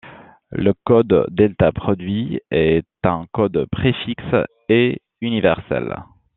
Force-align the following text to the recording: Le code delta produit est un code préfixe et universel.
Le 0.55 0.73
code 0.73 1.27
delta 1.29 1.71
produit 1.71 2.39
est 2.49 2.87
un 3.03 3.27
code 3.31 3.67
préfixe 3.71 4.33
et 4.67 4.99
universel. 5.21 5.95